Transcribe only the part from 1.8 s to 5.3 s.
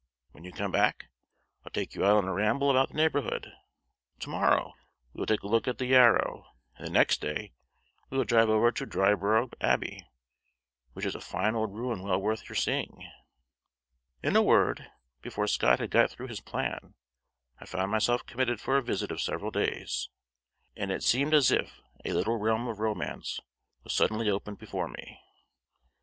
you out on a ramble about the neighborhood. To morrow we will